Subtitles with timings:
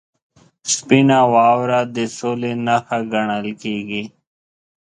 [0.73, 4.03] •سپینه واوره د سولې نښه ګڼل کېږي.